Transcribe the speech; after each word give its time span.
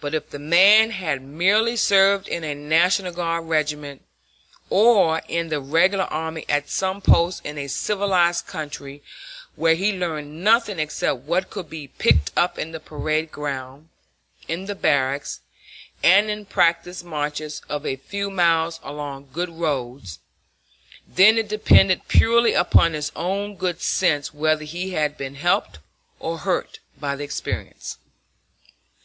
But 0.00 0.14
if 0.14 0.30
the 0.30 0.38
man 0.38 0.90
had 0.92 1.20
merely 1.20 1.74
served 1.74 2.28
in 2.28 2.44
a 2.44 2.54
National 2.54 3.10
Guard 3.12 3.46
regiment, 3.46 4.04
or 4.70 5.20
in 5.26 5.48
the 5.48 5.60
Regular 5.60 6.04
Army 6.04 6.44
at 6.48 6.70
some 6.70 7.02
post 7.02 7.44
in 7.44 7.58
a 7.58 7.66
civilized 7.66 8.46
country 8.46 9.02
where 9.56 9.74
he 9.74 9.92
learned 9.92 10.44
nothing 10.44 10.78
except 10.78 11.22
what 11.22 11.50
could 11.50 11.68
be 11.68 11.88
picked 11.88 12.30
up 12.36 12.56
on 12.56 12.70
the 12.70 12.78
parade 12.78 13.32
ground, 13.32 13.88
in 14.46 14.66
the 14.66 14.76
barracks, 14.76 15.40
and 16.04 16.30
in 16.30 16.46
practice 16.46 17.02
marches 17.02 17.60
of 17.68 17.84
a 17.84 17.96
few 17.96 18.30
miles 18.30 18.78
along 18.84 19.28
good 19.32 19.48
roads, 19.50 20.20
then 21.04 21.36
it 21.36 21.48
depended 21.48 22.06
purely 22.06 22.52
upon 22.52 22.92
his 22.92 23.10
own 23.16 23.56
good 23.56 23.82
sense 23.82 24.32
whether 24.32 24.62
he 24.62 24.90
had 24.92 25.18
been 25.18 25.34
helped 25.34 25.80
or 26.20 26.38
hurt 26.38 26.78
by 26.96 27.16
the 27.16 27.24
experience. 27.24 27.98